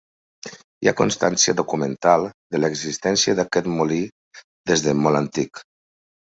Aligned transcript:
Hi 0.85 0.87
ha 0.91 0.93
constància 1.01 1.55
documental 1.59 2.25
de 2.55 2.63
l'existència 2.63 3.37
d'aquest 3.43 3.71
molí 3.77 4.03
des 4.73 4.89
de 4.89 4.99
molt 5.07 5.25
antic. 5.25 5.67